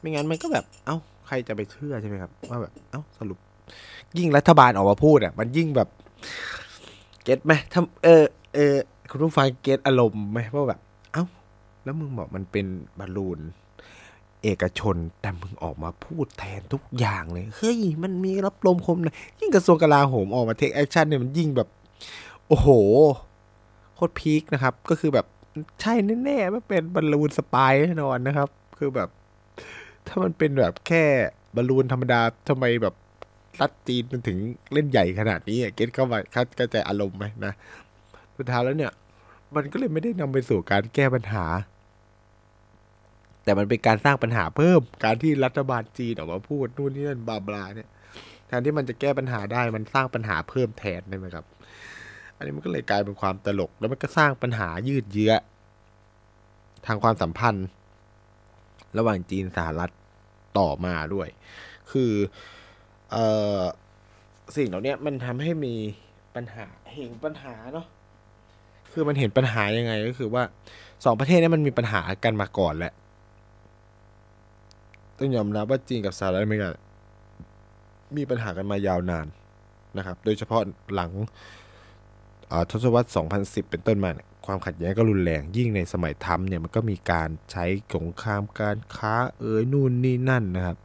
[0.00, 0.96] ไม่งั้นมันก็แบบ เอ้า
[1.26, 3.38] ใครจะไปเชื่อใช่ไหมครับ ว่าแบบ เอ้า สรุป
[4.18, 5.88] ยิ่งรัฐบาลออกมาพูดอะ มันยิ่งแบบ
[7.24, 8.74] get ไหมทำเออ เออ
[9.10, 10.80] คุณผู้ฟัง get อารมณ์ไหมว่าแบบ
[11.12, 11.24] เอ้า
[11.84, 12.66] แล้วมึงบอกมันเป็น
[12.98, 13.38] บอลลูน
[14.42, 21.68] เอกชนแต่มึงออกมาพูดแทนทุกอย่างเลย เฮ้ย มันมีลับลมคมนะยิ่งกระทรวงกลาโหมออกมา take action เนี่ยมันยิ่งแบบ
[22.48, 22.68] โอ้โห
[23.94, 25.26] โคตร peak นะครับ ก็คือแบบ
[25.80, 29.08] ใช่แน่ๆไม่เป็นบอลลูน spy แน่นอนนะครับ คือแบบ
[30.06, 31.04] ถ้ามันเป็นแบบแค่
[31.54, 32.94] บอลลูนธรรมดาทำไมแบบ
[33.60, 34.38] รัฐจีนมันถึง
[34.72, 36.14] เล่นใหญ่ขนาดนี้เก็ตเข้าไป
[36.56, 37.52] เข้าใจอารมณ์ไหมนะ
[38.36, 38.92] สุดท้ายแล้วเนี่ย
[39.54, 41.44] มันก็เลยไม่ได้นำไปสู่การแก้ปัญหา
[43.44, 47.88] แต่มันเป็นการสร้างปัญหาเพิ่ม การที่รัฐบาลจีนออกมาพูดนู่นนี่นั่นบาบลาเนี่ย
[48.46, 51.44] แทนที่มันจะแก้ปัญหาได้มันสร้างปัญหาเพิ่มแทนใช่ไหมครับ
[52.36, 55.32] อันนี้มันก็เลยกลายเป็นความตลก แล้วมันก็สร้างปัญหายืดเยื้อ
[56.86, 57.66] ทางความสัมพันธ์
[58.98, 59.92] ระหว่างจีนสหรัฐ
[60.58, 61.28] ต่อมาด้วย
[61.90, 62.12] คือ
[63.10, 63.16] เอ
[63.58, 63.60] อ
[64.56, 65.74] สิ่งเหล่านี้มันทำให้มี
[66.34, 67.86] ปัญหาเห็นปัญหาเนาะ
[68.92, 70.42] คือมันเห็นปัญหายังไงก็คือว่า
[71.04, 72.92] สองประเทศนี้มันมีปัญหากันมาก่อนแหละ
[75.18, 76.70] ต้องยอมรับว่าจีนกับสหรัฐอเมริกา
[78.16, 79.26] มีปัญหากันมายาวนาน
[79.96, 80.62] นะครับ โดยเฉพาะ
[80.94, 81.10] หลัง
[82.70, 83.08] ทศวรรษ
[83.42, 84.10] 2010 เป็นต้นมา
[84.46, 90.76] ความขัดแย้งก็รุนแรงยิ่งในสมัยทำเนี่ยมันก็มีการใช้สงครามการค้าเอ้ยนู่นนี่นั่นนะครับ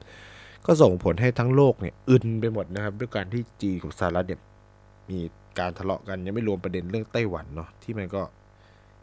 [0.66, 4.42] ก็ส่งผลให้ทั้งโลกเนี่ยอึนไปหมดนะครับ ด้วยการที่จีนกับสหรัฐเนี่ย
[5.10, 5.20] มี
[5.60, 8.24] การทะเลาะกันยังไม่รวมประเด็นเรื่องไต้หวันเนาะที่มันก็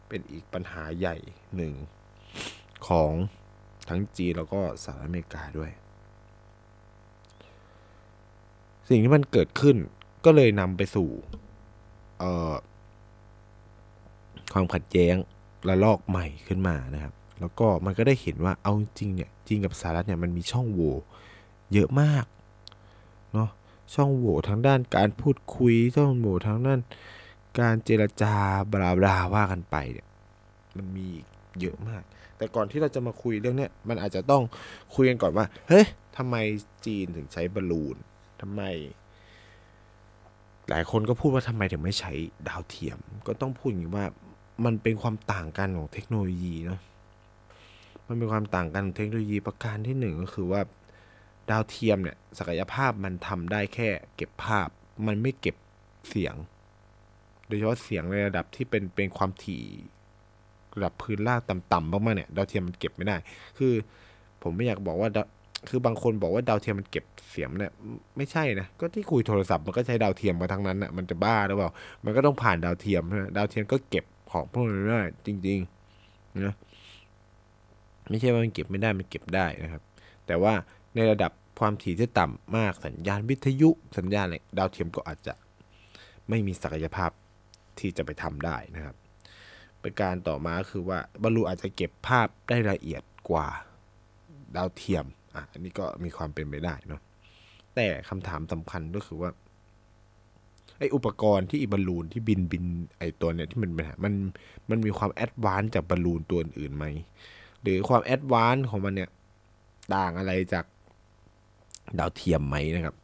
[0.07, 1.15] เป็นอีกปัญหาใหญ่
[1.55, 1.73] หนึ่ง
[2.87, 3.11] ของ
[3.89, 5.71] ทั้งจีนแล้วก็สหรัฐอเมริกาด้วย
[8.89, 9.77] สิ่งที่มันเกิดขึ้น
[10.25, 11.09] ก็เลยนำไปสู่
[14.53, 15.15] ความขัดแย้ง
[15.69, 20.95] ระลอกใหม่ขึ้นมานะครับ แล้วก็มันก็ได้เห็นว่าเอาจริงเนี่ยจีนกับสหรัฐเนี่ยมันมีช่องโหว่
[21.73, 22.25] เยอะมาก
[23.33, 23.49] เนาะ
[23.95, 26.79] ช่องโหว่ทางด้านการพูดคุยช่องโหว่ทางด้าน
[27.59, 28.33] การเจรจา
[28.71, 30.07] บลาบลาว่ากันไปเนี่ย
[30.77, 31.07] มันมี
[31.59, 32.03] เยอะมาก
[32.37, 34.43] แต่ก่อนที่เราจะมาคุยเรื่องเนี้ยมันอาจจะต้อง
[34.95, 35.85] คุยกันก่อนว่า เฮ้ย
[36.17, 36.35] ทำไม
[36.85, 37.97] จีนถึงใช้บอลลูน
[38.41, 38.61] ทำไม
[40.69, 42.11] หลายคนก็พูดว่าทำไมถึงไม่ใช้
[42.47, 44.05] ดาวเทียม ก็ต้องพูดอย่างนี้ว่า
[44.65, 46.79] มันเป็นความต่างกันของเทคโนโลยีเนาะ
[48.07, 50.61] มันเป็นความต่างกันของเทคโนโลยีประการที่หนึ่งก็คือว่า
[51.49, 54.67] ดาวเทียมเนี่ยศักยภาพมันทำได้แค่เก็บภาพ
[55.07, 55.55] มันไม่เก็บ
[56.09, 56.35] เสียง
[57.47, 59.63] โดยเฉพาะเสียงในระดับที่เป็นเป็นความถี่
[60.75, 63.15] ระดับพื้นล่างต่ำๆมากๆเนี่ยดาวเทียมมันเก็บไม่ได้
[63.57, 63.73] คือ
[64.41, 65.09] ผมไม่อยากบอกว่า
[65.67, 67.71] คือบางคนบอกว่าดาวเทียมมันเก็บเสียงเนี่ย
[68.17, 71.69] ไม่ใช่นะก็ที่คุยโทรศัพท์มันก็ใช้ดาวเทียมมาทั้งนั้นนะ่ะมันจะบ้าหรือเปล่า
[72.05, 76.55] มันก็ต้องผ่านดาวเทียมนะดาวเทียมก็เก็บของพวกนี้ได้จริงๆนะ
[78.09, 79.81] ไม่ใช่ว่ามันเก็บไม่ได้มันเก็บได้นะครับ
[80.27, 80.53] แต่ว่า
[80.95, 85.33] ในระดับความถี่ที่ต่ำมากสัญญาณวิทยุสัญญาณอะไรดาวเทียมก็อาจจะ
[86.29, 87.11] ไม่มีศักยภาพ
[87.79, 88.95] ที่จะไปทำได้นะครับ
[89.81, 93.47] ประการต่อมาคือว่าบอลลูนอาจจะเก็บภาพได้ละเอียดกว่า
[94.55, 97.01] ดาวเทียม อะอันนี้ก็มีความเป็นไปได้เนาะ
[97.75, 99.29] แต่คำถามสำคัญก็คือว่า
[100.79, 102.65] ไออุปกรณ์ที่อีบอลลูนที่บินบิน
[102.97, 103.71] ไอตัวเนี้ยที่มัน
[104.03, 104.13] มัน
[104.69, 106.85] มันมีความ advance จากบอลลูนตัวอื่นไหม
[107.61, 109.09] หรือความ advance ของมันเนี่ย
[109.95, 110.65] ต่างอะไรจาก
[111.99, 112.95] ดาวเทียมไหมนะครับ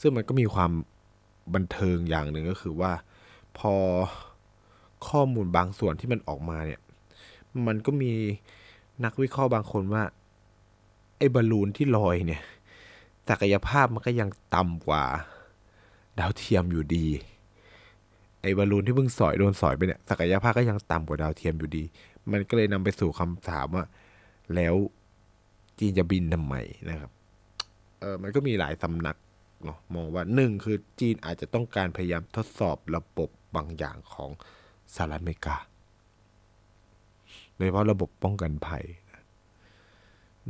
[0.00, 0.70] ซึ่งมันก็มีความ
[1.54, 2.92] บันเทิงอย่างหนึ่งก็คือว่า
[3.58, 3.74] พอ
[5.08, 6.80] ข้อมูลบางส่วนที่มันออกมาเนี่ย
[7.66, 8.12] มันก็มี
[9.04, 10.02] นักวิเคราะห์บางคนว่า
[11.20, 12.42] ไอ้บอลลูนที่ลอยเนี่ย
[13.28, 15.04] ศักยภาพมันก็ยังต่ำกว่า
[16.18, 17.06] ดาวเทียมอยู่ดี
[18.42, 21.84] ไอ้บอลลูนที่เพิ่งสอยโดนสอยไปเนี่ย ศักยภาพก็ยังต่ำกว่าดาวเทียมอยู่ดี
[22.30, 23.84] มันก็เลยนำไปสู่คำถามว่า
[24.54, 24.74] แล้ว
[25.78, 26.54] จีนจะบินทำไม
[26.88, 27.10] นะครับ
[28.00, 29.16] เออมันก็มีหลายสำนัก
[29.64, 34.30] เนาะมองว่าหนึ่งคือจีนอาจจะต้องการพยายามทดสอบระบบบางอย่างของ
[34.94, 35.56] สหรัฐอเมริกา
[37.56, 38.84] โดยเฉพาะระบบป้องกันภัย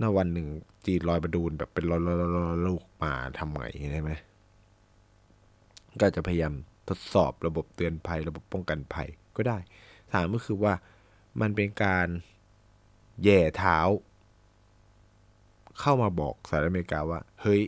[0.00, 0.48] หน้าวันหนึ่ง
[0.86, 2.00] จีนลอยบดูนแบบเป็นลอย
[2.66, 4.10] ลูกมาทำไงใช่ไหม
[6.00, 6.54] ก็จะพยายาม
[6.88, 9.58] ทดสอบระบบเตือนภัย ระบบป้องกันภัยก็ได้
[10.12, 10.74] ถามก็คือว่า
[11.40, 12.08] มันเป็นการ
[13.24, 13.78] แย่เท้า
[15.80, 17.62] เข้ามาบอกสหรัฐอเมริกาว่า เฮ้ย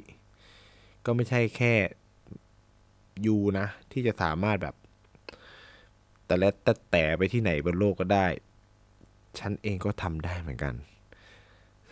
[1.04, 1.74] ก็ไม่ใช่แค่
[3.26, 4.74] ยูนะ ที่จะสามารถแบบ
[6.26, 8.26] แต่และแต่แต่ไปที่ไหนบนโลกก็ได้
[9.38, 10.74] ฉันเองก็ทำได้เหมือนกัน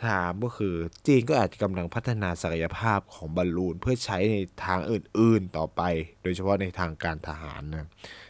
[0.06, 0.74] ถามก็คือ
[1.06, 5.82] จีนก็อาจจะกำลังพัฒนาศักยภาพของบอลลูนเพื่อใช้ในทางอื่น ๆ ต่อไป
[6.22, 7.86] โดยเฉพาะในทางการทหารนะ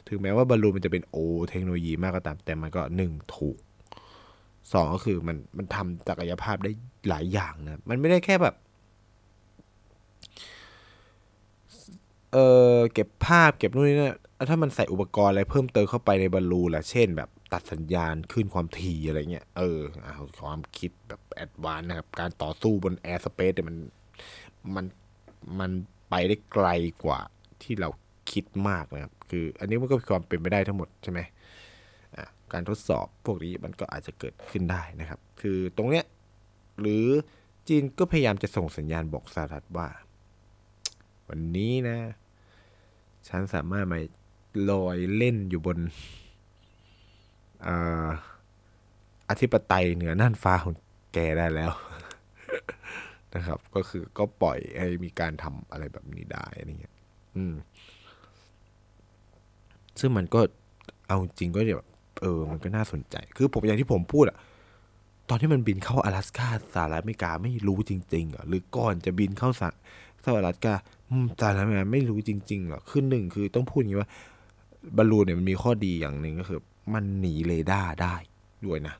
[0.08, 1.16] ถึงแม้ว่าบอลลูนมันจะเป็นโอ
[1.48, 3.58] เทคโนโลยีมากก็ตาม แต่มันก็หนึ่งถูก
[4.72, 6.70] สองก็คือมันมันทำศักยภาพได้
[7.08, 8.54] หลายอย่างนะ มันไม่ได้แค่แบบ
[12.32, 12.38] เอ
[12.74, 19.78] อเก็บภาพเก็บนู่นนี่นะถ้ามันใส่อุปกรณ์อะไรเพิ่มเติมเข้าไปในบอลลูนล่ะ เช่นแบบ ตัดสัญญาณขึ้นความถี่อะไรเงี้ย เออ
[20.40, 23.76] ความคิดแบบแอดวานนะครับ การต่อสู้บนแอร์สเปซเนี่ยมัน
[24.74, 24.86] มัน
[25.60, 25.70] มัน
[26.10, 26.68] ไปได้ไกล
[27.04, 27.20] กว่า
[27.62, 27.88] ที่เรา
[28.32, 31.20] คิดมากนะครับ คืออันนี้มันก็มีความเป็นไปได้ทั้งหมดใช่ไหม
[32.52, 36.04] การทดสอบพวกนี้มันก็อาจจะเกิดขึ้นได้นะครับ คือตรงเนี้ย
[36.80, 37.06] หรือ
[37.68, 39.88] จีนก็พยายามจะส่งสัญญาณบอกสหรัฐว่า
[41.28, 41.98] วันนี้นะ
[43.28, 43.98] ฉันสามารถมา
[44.70, 45.78] ลอยเล่นอยู่บน
[49.29, 50.73] อธิปไตยเหนือน่านฟ้าของ
[51.13, 51.71] แกได้แล้ว
[53.35, 56.95] นะครับ ก็คือก็ปล่อยให้มีการทำอะไรแบบนี้ได้อะไรเงี้ย
[57.35, 57.53] อืม
[59.99, 60.39] ซึ่งมันก็
[61.07, 61.89] เอาจริงก็แบบ
[62.21, 64.37] เออ มันก็น่าสนใจ คือผมอย่างที่ผมพูดอะ
[65.29, 69.69] ตอนที่มันบินเข้า阿拉斯าสหรัฐอเมริกาไม่รู้จริงๆอ่ะหรือก่อนจะบินเข้าสห
[70.25, 70.75] สหรัฐกา
[71.39, 74.09] สหรัฐอเมริกาไม่รู้จริงๆหรอคือหนึ่งคือต้องพูดอย่างนี้ว่า
[74.97, 76.59] บอลลูนเนี่ยมันมีข้อดีอย่างหนึ่งก็คือ
[76.94, 78.14] มันหนีเรดาร์ได้
[78.66, 78.94] ด้วยนะ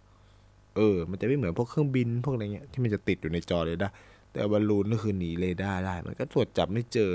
[0.77, 3.95] เออ มันจะไม่เหมือนพวกเครื่องบินพวกอะไรเงี้ยที่มันจะติดอยู่ในจอเรดาร์
[4.31, 7.13] แต่บอลลูนก็คือหนีเรดาร์ได้ มันก็ตรวจจับไม่เจอ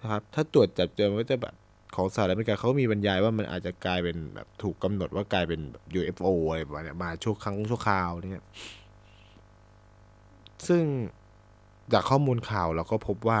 [0.00, 1.54] นะครับ ถ้าตรวจจับเจอมันก็จะแบบ
[1.96, 8.44] ของสหรัฐอเมริกาเขามีบรรยายว่ามันอาจจะกลายเป็นแบบถูกกำหนดว่ากลายเป็นแบบ UFO อะไรประมาณนี้มาชั่วครั้งชั่วคราวเนี่ย
[10.68, 10.84] ซึ่ง
[11.92, 13.40] จากข้อมูลข่าวเราก็พบว่า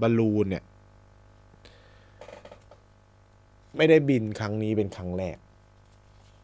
[0.00, 0.64] บอลลูนเนี่ย
[3.76, 5.36] ไม่ได้บินครั้งนี้เป็นครั้งแรก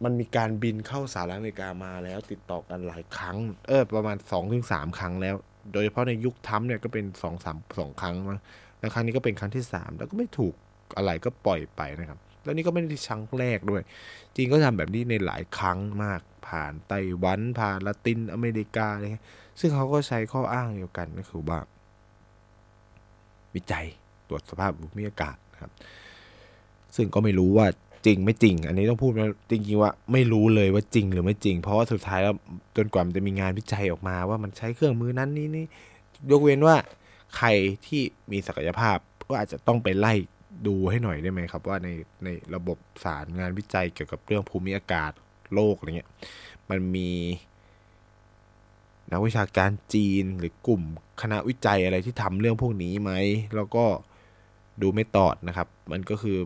[0.05, 5.35] มันมีการบินเข้าสหรัฐอเมริกามาแล้วติดต่อกันหลายครั้ง เออ ประมาณสองถึงสามครั้งแล้ว
[5.73, 8.39] โดยเฉพาะในยุคทัมเนี่ยก็เป็นสองสามสองครั้งมั้ง
[8.79, 10.55] แล้วครั้งนี้ก็เป็นครั้งที่สามแล้วก็ไม่ถูก
[10.97, 13.83] อะไรก็ปล่อยไปนะครับ แล้วนี่ก็ไม่ได้ครั้งแรกด้วย
[14.37, 19.27] จริงก็ทำแบบนี้ในหลายครั้งมากผ่านไต้หวันผ่านละตินอเมริกาอะไรเงี้ย
[19.61, 21.59] ซึ่งเขาก็ใช้ข้ออ้างเดียวกันก็คือว่า
[23.55, 23.87] วิจัย
[24.29, 25.73] ตรวจสภาพภูมิอากาศนะครับ
[26.97, 27.67] ซึ่งก็ไม่รู้ว่า
[28.07, 29.13] จริงไม่จริง อันนี้ต้องพูด
[29.51, 32.35] จริงๆว่าไม่รู้เลยว่าจริงหรือไม่จริง เพราะว่าสุดท้ายแล้ว
[32.77, 35.65] จนกว่ามันจะมีงานวิจัยออกมาว่ามันใช้เครื่องมือนั้นนี่นี่
[36.31, 36.77] ยกเว้นว่า
[37.37, 37.49] ใคร
[37.87, 38.97] ที่มีศักยภาพ
[39.29, 40.15] ก็อาจจะต้องไปไล่
[40.67, 41.89] ดูให้หน่อยได้ไหมครับ ว่าใน
[42.25, 45.13] ในระบบสารงานวิจัยเกี่ยวกับเรื่องภูมิอากาศ
[45.55, 46.11] โลกอะไรเงี้ย
[46.71, 47.11] มันมี
[49.13, 50.83] นักวิชาการจีนหรือกลุ่ม
[51.23, 53.13] คณะวิจัยอะไรที่ทำเรื่องพวกนี้ไหม
[53.57, 53.85] แล้วก็
[54.83, 56.39] ดูไม่ตอดนะครับ มันก็คือ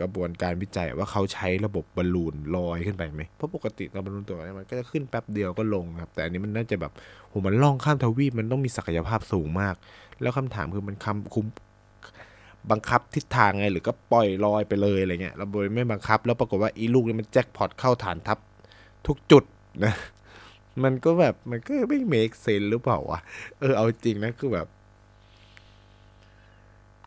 [0.00, 6.92] กระบวนการวิจัยว่าเขาใช้ระบบบอลลูนลอยขึ้นไปไหมเพราะปกติเราบอลลูนตัวนี้มันก็จะขึ้นแป๊บเดียวก็ลงครับ แต่อันนี้มันน่าจะแบบ
[7.28, 9.74] โหมันล่องข้ามทวีปมันต้องมีศักยภาพสูงมาก
[10.20, 11.46] แล้วคำถามคือมันคำคุม
[12.70, 18.38] บังคับทิศทางไงหรือก็ปล่อยลอยไปเลยอะไรเงี้ยเราโดยไม่บังคับ แล้วปรากฏว่าอีลูกนี่มันแจ็คพอตเข้าฐานทัพ
[19.06, 19.44] ทุกจุด
[19.84, 19.94] นะ
[20.84, 23.18] มันก็แบบมันก็ไม่เมคเซนหรือเปล่าวะ
[23.60, 24.66] เออเอาจริงนะคือแบบ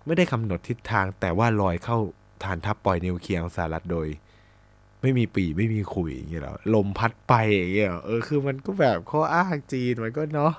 [0.05, 1.97] ไม่ได้กำหนดทิศทางแต่ว่าลอยเข้า
[2.43, 4.07] ฐานทัพปล่อยนิวเคลียร์ของสหรัฐโดย
[5.01, 10.53] ไม่มีปีไม่มีขุยอย่างเงี้ยหรอลมพัดไปอย่างเงี้ยเออคือมันก็แบบข้ออ้างจีนมันก็เนาะ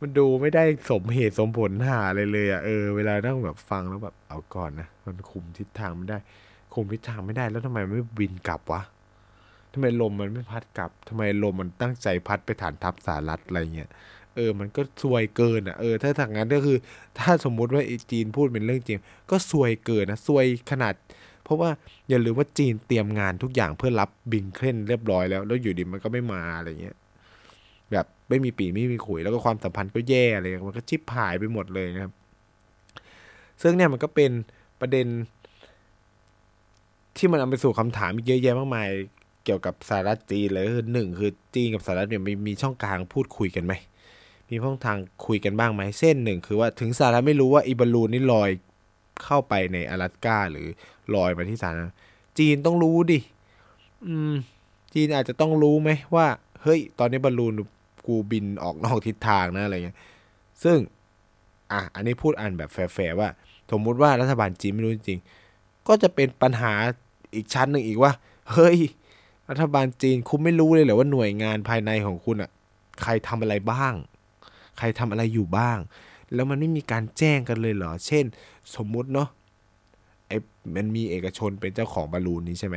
[0.00, 6.18] มันดูไม่ได้สมเหตุสมผลหาเลยเลยอะเออเวลาต้องแบบฟังแล้วแบบเอาก่อนนะมันคุมทิศทางไม่ได้
[6.74, 8.82] คุมทิศทางไม่ได้แล้วทำไมไม่บินกลับวะ
[9.72, 13.90] ทำไมลมมันไม่พัดกลับทำไมลมมันตั้งใจพัดไปฐานทัพสหรัฐอะไรเงี้ย
[14.36, 16.78] เออ มันก็ซวยเกินอะ เออ ถ้าทางนั้นก็คือ
[17.18, 20.94] ถ้าสมมุติว่าจีนพูดเป็นเรื่องจริง ก็ซวยเกินนะ ซวยขนาด
[21.44, 21.70] เพราะว่า
[22.08, 26.96] อย่าลืมว่าจีนเตรียมงานทุกอย่างเพื่อรับบินเคลนเรียบร้อยแล้ว แล้วอยู่ดีมันก็ไม่มาอะไรเงี้ย
[27.92, 32.12] แบบไม่มีปีไม่มีขุย แล้วก็ความสัมพันธ์ก็แย่อะไรมันก็ชิบหายไปหมดเลยนะครับ
[33.62, 34.30] ซึ่งเนี่ยมันก็เป็น
[34.80, 35.06] ประเด็น
[37.16, 38.88] ที่มันนำไปสู่คำถามเยอะแยะมากมาย
[39.44, 43.72] เกี่ยวกับสหรัฐจีนเลยคือหนึ่งคือจีนกับสหรัฐเนี่ยมีมีช่องกลางพูดคุยกันไหม
[44.52, 48.50] มีช่องทางคุยกันบ้างไหมเส้นหนึ่งคือว่าถึงสหรัฐไม่รู้ว่าอีบอลลูนนี่ลอย
[49.24, 50.66] เข้าไปในอลาสก้าหรือ
[51.14, 51.92] ลอยมาที่สหรัฐ
[52.38, 53.18] จีนต้องรู้ดิ
[54.06, 54.34] อืม
[54.94, 56.26] จีนอาจจะต้องรู้ไหมว่า
[56.62, 57.52] เฮ้ย ตอนนี้บอลลูน
[58.06, 59.98] กูบินออกนอกทิศทางนะอะไรเงี้ย
[60.62, 60.78] ซึ่ง
[61.72, 63.28] อะ อันนี้พูดอันแบบแฟร์ๆว่า
[63.70, 65.20] สมมุติว่ารัฐบาลจีนไม่รู้จริง
[65.88, 66.72] ก็จะเป็นปัญหา
[67.34, 68.12] อีกชั้นหนึ่งอีกว่า
[68.52, 68.78] เฮ้ย
[69.50, 72.50] รัฐบาลจีนคุณไม่รู้เลยเหรอว่าหน่วยงานภายในของคุณอะ
[73.02, 73.94] ใครทำอะไรบ้าง
[74.78, 75.78] ใครทำอะไรอยู่บ้าง
[76.34, 78.24] แล้วมันไม่มีการแจ้งกันเลยเหรอ เช่น
[78.76, 79.28] สมมุติเนาะ
[80.26, 80.36] ไอ้
[80.74, 82.76] มันมีเอกชนเป็นเจ้าของบอลลูนนี้ใช่ไหม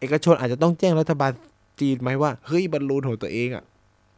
[0.00, 1.32] เอกชนอาจจะต้องแจ้งรัฐบาล
[1.80, 3.64] จีนไหมว่าเฮ้ยบอลลูนของตัวเองอะ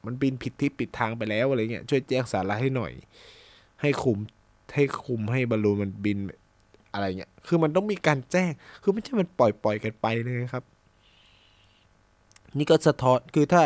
[0.07, 2.93] มันบินผิดทิศผิดทางไปแล้วอะไรเงี้ยช่วยแจ้งสาระให้หน่อย
[3.83, 4.19] ให้คุม
[4.75, 6.19] ให้คุมให้บอลลูนมันบิน
[6.93, 8.51] อะไรเงี้ย คือมันต้องมีการแจ้ง
[8.83, 10.65] คือไม่ใช่มันปล่อยปล่อยกันไปเลยครับ
[12.59, 13.63] นี่ก็สะท้อน คือถ้า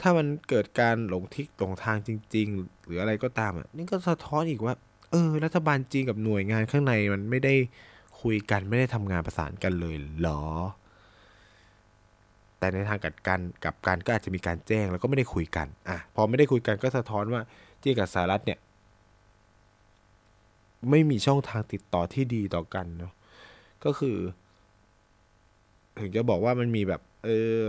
[0.00, 4.74] ถ้ามันเกิดการหลงทิศหลงทางจริง ๆ หรืออะไรก็ตามอะนี่ก็สะท้อนอีกว่า
[5.10, 7.54] เออ รัฐบาลจีนกับหน่วยงานข้างในมันไม่ได้
[8.20, 10.42] คุยกันไม่ได้ทำงานประสานกันเลยเหรอ
[12.58, 17.40] แต่ในทางกัดกันกับการก็อาจจะมีการแจ้งแล้วก็ไม่ได้คุยกันอะพอไม่ได้คุยกันก็สะท้อนว่า
[17.82, 18.58] จีนกับสหรัฐเนี่ย
[20.90, 23.12] ไม่มีช่องทางติดต่อที่ดีต่อกันเนาะ
[23.84, 24.16] ก็คือ
[25.98, 27.28] ถึงจะบอกว่ามันมีแบบ เอ
[27.58, 27.60] อ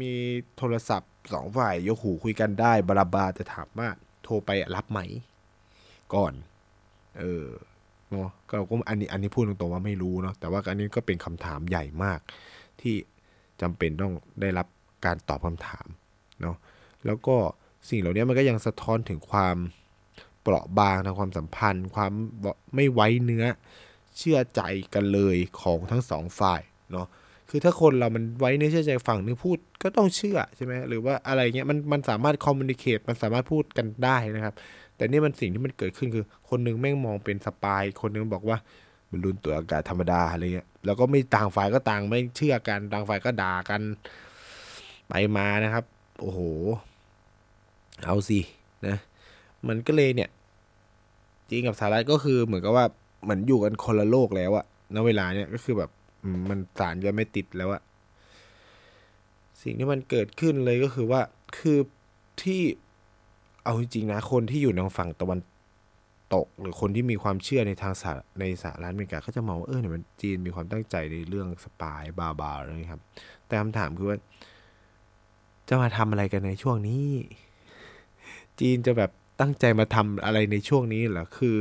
[0.00, 0.12] มี
[0.56, 3.88] โทรศัพท์ สองฝ่ายยกหูคุยกันได้บลาบาจะถามว่า
[4.22, 5.00] โทรไปรับไหม
[6.14, 6.32] ก่อน
[7.20, 7.46] เออ
[8.10, 12.20] เนาะก็ก็อันนี้อันนี้พูดตรงๆว่าไม่รู้เนาะแต่ว่าอันนี้ก็เป็นคำถามใหญ่มาก
[12.80, 12.94] ที่
[13.60, 14.66] จำเป็นต้องได้รับ
[15.04, 15.86] การตอบคำถาม
[16.40, 16.56] เนาะ
[17.06, 17.36] แล้วก็
[17.88, 19.56] สิ่งเหล่านี้มันก็ยังสะท้อนถึงความ
[20.42, 22.12] เปราะบางทางความสัมพันธ์ ความ
[22.74, 23.44] ไม่ไว้เนื้อ
[24.16, 24.62] เชื่อใจ
[24.94, 26.62] กันเลยของทั้งสองฝ่าย
[26.92, 27.06] เนาะ
[27.50, 34.54] คือถ้าคนเรามันไว้เนื้อเชื่อใจฝั่งนึงพูดก็ต้องเชื่อใช่ไหมหรือว่าอะไรเงี้ยมันมันสามารถ communicate มันสามารถพูดกันได้นะครับ
[34.96, 38.58] แต่นี่มันสิ่งที่มันเกิดขึ้นคือ คนนึงแม่งมองเป็น spy คนนึงบอกว่า
[39.10, 43.80] บอลลูนตัวอากาศธรรมดาอะไรเงี้ยแล้วก็ไม่ต่างฝ่ายก็ต่างไม่เชื่อกันต่างฝ่ายก็ด่ากัน
[45.08, 45.84] ไปมานะครับ
[46.20, 46.40] โอ้โห
[48.04, 48.40] เอาสิ
[48.86, 48.96] นะ
[49.68, 50.30] มันก็เลยเนี่ย
[51.48, 52.86] จริงกับสหรัฐก็คือเหมือนกับว่า
[53.22, 55.90] เหมือนอยู่กันคนละโลกแล้วอะณเวลาเนี่ยก็คือแบบ
[56.50, 57.82] มันสารจะไม่ติดแล้วอะ
[59.62, 61.20] สิ่งที่มันเกิดขึ้นเลยก็คือว่า
[61.58, 61.78] คือ
[62.42, 62.62] ที่
[63.64, 65.40] เอาจริงๆนะคนที่อยู่ทางฝั่งตะวัน
[66.34, 73.02] ตก หรือคนที่มีความเชื่อในทางสาในสหรัฐอเมริกาก็จะมองว่าเออเนี่ยมันจีนมีความตั้งใจในเรื่องสปายบาบาอะไรครับ
[73.46, 74.18] แต่คำถามคือว่า
[75.68, 77.08] จะมาทำอะไรกันในช่วงนี้
[78.60, 81.56] จีนจะแบบตั้งใจมาทำอะไรในช่วงนี้เหรอคือ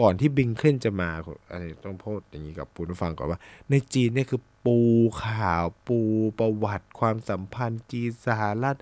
[0.00, 1.10] ก่อนที่บิงเคนจะมา
[1.50, 4.78] อะไรต้องพูดอย่างนี้กับผู้ฟังก่อนว่า ในจีนเนี่ยคือปู
[5.24, 5.98] ข่าวปู
[6.38, 8.76] ประวัติความสัมพันธ์จีนสหรัฐ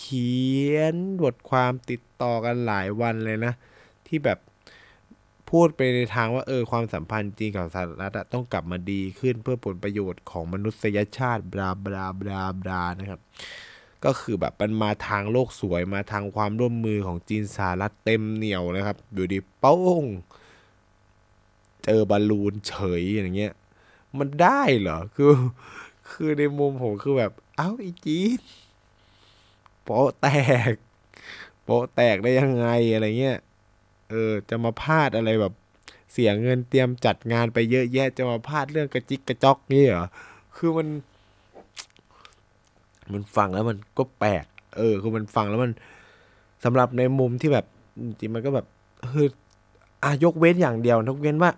[0.00, 0.32] เขี
[0.74, 3.52] ยนบทความติดต่อกันหลายวันเลยนะ
[4.06, 4.38] ที่แบบ
[5.50, 13.20] พูดไปในทางว่าเออความสัมพันธ์จีนกับสหรัฐต้องกลับมาดีขึ้นเพื่อผลประโยชน์ของมนุษยชาติบลาบลาบลาบลานะครับ
[14.04, 20.04] ก็คือแบบมันมาทางโลกสวยมาทางความร่วมมือของจีนสหรัฐเต็มเหนียวนะครับ อยู่ดีโป้าง
[21.84, 23.52] เจอบอลลูนเฉยอย่างเงี้ย
[24.18, 25.32] มันได้เหรอ คือ
[26.10, 28.40] คือในมุมผมคือแบบ เอ้าอีจีน
[29.82, 30.28] โปะแต
[30.70, 30.74] ก
[31.64, 33.38] โปะแตกได้ยังไงอะไรเงี้ย
[34.10, 35.52] เออ จะมาพลาดอะไรแบบ
[36.12, 40.06] เสียเงินเตรียมจัดงานไปเยอะแยะ จะมาพลาดเรื่องกระจิกกระจอกนี่เหรอ
[40.56, 40.88] คือมัน
[43.12, 44.44] มันฟังแล้วมันก็แปลก
[44.76, 45.72] เออ คือมันฟังแล้วมัน
[46.64, 47.66] สำหรับในมุมที่แบบ
[48.02, 48.66] จริงมันก็แบบ
[49.12, 49.28] คือ
[50.04, 51.50] อายกเว้นอย่างเดียวนกเว้นว่า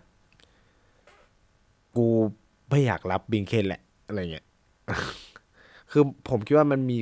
[1.99, 2.09] กู
[2.71, 4.47] ไม่อยากรับบิงเคนแหละ อะไรเงี้ย
[5.91, 6.99] คือผมคิดว่ามันมี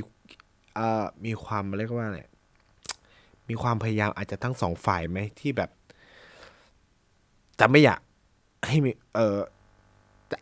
[0.78, 2.20] อ่ามีความเรียกว่าอะไร
[3.48, 5.70] มีความพยายามอาจจะทั้งสองฝ่ายไหมที่แบบ
[7.60, 8.00] จะไม่อยาก
[8.66, 9.38] ให้มี เออ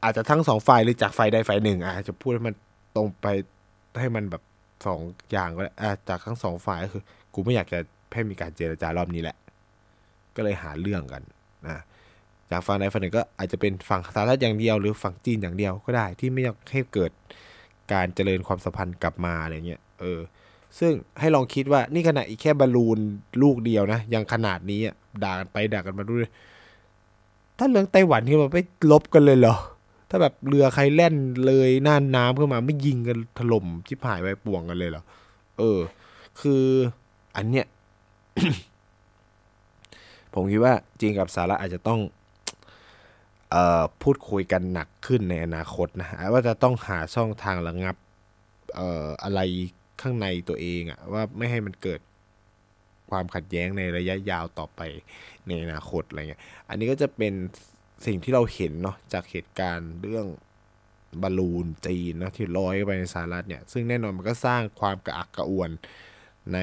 [0.02, 2.54] อาจจะทั้งสองฝ่ายหรือจากฝ่ายใดฝ่ายหนึ่งอาจจะพูดให้มัน
[2.96, 3.26] ตรงไป
[4.00, 4.42] ให้มันแบบ
[4.86, 5.00] สอง
[5.32, 5.72] อย่างก็ได้
[6.08, 7.02] จากทั้งสองฝ่ายก็คือ
[7.34, 7.78] กูไม่อยากจะ
[8.12, 9.36] ให้มีการเจรจารอบนี้แหละ
[10.36, 11.22] ก็เลยหาเรื่องกัน
[11.66, 11.82] นะ
[12.52, 17.10] จากฝั่งใดฝั่งหนึ่งก็อาจจะเป็นฝั่งสหรัฐอย่างเดียว หรือฝั่งจีนอย่างเดียวก็ได้ที่ไม่อยากให้เกิด
[17.92, 20.20] การเจริญความสัมพันธ์กลับมาอะไรเงี้ยเออ
[20.78, 22.98] ซึ่งให้ลองคิดว่านี่ขนาดอีกแค่บอลลูน
[23.42, 24.80] ลูกเดียวนะยังขนาดนี้
[25.24, 26.30] ด่ากันไปด่ากันมาด้วย
[27.58, 29.56] ถ้าเรื่องไต้หวันขึ้นมาไม่ลบกันเลยเหรอ
[30.10, 31.14] ถ้าแบบเรือใครแล่น
[31.46, 35.02] เลยน่านน้ำขึ้นมาไม่ยิงกันถล่มชิบหายไปป่วงกันเลยเหรอ
[35.58, 35.78] เออ
[36.40, 36.64] คือ
[37.36, 37.66] อันเนี้ย
[40.34, 42.00] ผมคิดว่าจีนกับสหรัฐอาจจะต้อง
[44.02, 47.96] พูดคุยกันหนักขึ้นในอนาคตนะว่าจะต้องหาช่องทางระงับ
[48.78, 49.40] อออะไร
[50.00, 52.00] ข้างในตัวเองอะว่าไม่ให้มันเกิด
[53.10, 54.80] ความขัดแย้งในระยะยาวต่อไป
[55.46, 57.34] ในอนาคตอะไรเงี้ย อันนี้ก็จะเป็น
[58.06, 60.26] สิ่งที่เราเห็นเนาะจากเหตุการณ์เรื่อง
[61.22, 65.70] บอลลูนจีนนะที่ลอยไปในสหรัฐเนี่ย ซึ่งแน่นอนมันก็สร้างความกระอักกระอ่วน
[66.54, 66.58] ใน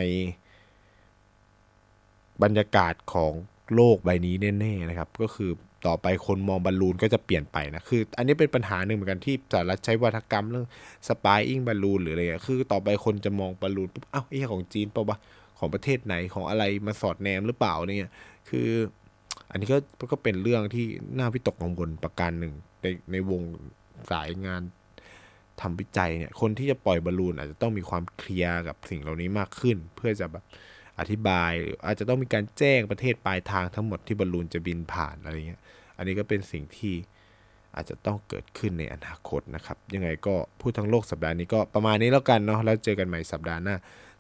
[2.44, 3.34] บรรยากาศของ
[3.76, 5.52] โลกใบนี้แน่ๆนะครับ ก็คือ
[5.88, 10.68] ต่อไปคนมองบอลลูนก็จะเปลี่ยนไปนะคือ อันนี้เป็นปัญหาหนึ่งเหมือนกันที่สหรัฐใช้วาทกรรมเรื่อง
[11.08, 15.18] spying balloon หรืออะไรเงี้ยคือต่อไปคนจะมองบอลลูนปุ๊บอ้าวไอ้ของจีนเปล่าวะ
[15.60, 18.12] ของประเทศไหนของอะไรมาสอดแนมหรือเปล่าเนี่ย
[18.50, 18.68] คือ
[19.52, 19.78] อันนี้ก็
[20.12, 20.86] ก็เป็นเรื่องที่
[21.18, 23.42] น่าวิตกกังวลประการหนึ่งในในวง
[24.12, 24.62] สายงาน
[25.62, 30.44] ทำวิจัยเนี่ยคนที่จะปล่อยบอลลูนอาจจะต้องมีความเคลียร์กับสิ่งเหล่านี้มากขึ้น เพื่อจะแบบ
[31.00, 35.62] อธิบายหรืออาจจะต้องมีการแจ้งประเทศปลายทางทั้งหมดที่บอลลูนจะบินผ่านอะไรเงี้ย
[35.98, 36.94] อันนี้ก็เป็นสิ่งที่
[37.76, 43.76] อาจจะต้องเกิดขึ้นในอนาคตนะครับ ยังไงก็พูดทั้งโลกสัปดาห์นี้ก็ประมาณนี้แล้วกันเนาะแล้วเจอกันใหม่สัปดาห์หน้า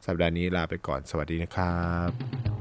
[0.06, 1.76] สัปดาห์นี้ลาไปก่อนสวัสดีนะครั
[2.10, 2.59] บ